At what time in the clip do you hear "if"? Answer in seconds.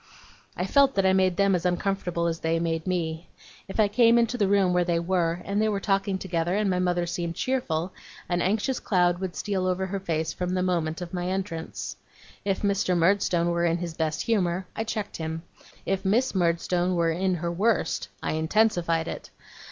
3.67-3.79, 12.43-12.63, 15.85-16.03